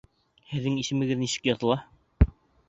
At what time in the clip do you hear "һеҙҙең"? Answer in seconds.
0.53-0.79